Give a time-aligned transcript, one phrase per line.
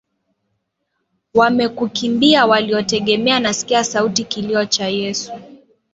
[1.33, 5.31] Wamekukimbia uliowategemea Nasikia sauti kilio cha Yesu